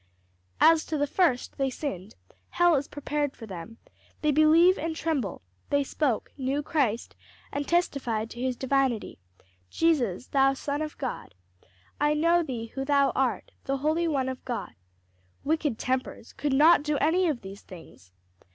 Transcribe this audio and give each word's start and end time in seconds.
"As 0.59 0.83
to 0.87 0.97
the 0.97 1.05
first 1.05 1.59
they 1.59 1.69
sinned: 1.69 2.15
hell 2.49 2.73
is 2.73 2.87
prepared 2.87 3.35
for 3.35 3.45
them: 3.45 3.77
they 4.23 4.31
believe 4.31 4.79
and 4.79 4.95
tremble: 4.95 5.43
they 5.69 5.83
spoke: 5.83 6.31
knew 6.39 6.63
Christ 6.63 7.15
and 7.51 7.67
testified 7.67 8.31
to 8.31 8.41
his 8.41 8.55
divinity, 8.55 9.19
'Jesus, 9.69 10.25
thou 10.29 10.55
son 10.55 10.81
of 10.81 10.97
God.' 10.97 11.35
'I 11.99 12.13
know 12.15 12.41
thee 12.41 12.65
who 12.73 12.83
thou 12.83 13.11
art, 13.11 13.51
the 13.65 13.77
Holy 13.77 14.07
One 14.07 14.27
of 14.27 14.43
God.' 14.43 14.73
Wicked 15.43 15.77
tempers 15.77 16.33
could 16.33 16.51
not 16.53 16.81
do 16.81 16.97
any 16.97 17.27
of 17.27 17.41
these 17.41 17.61
things. 17.61 18.11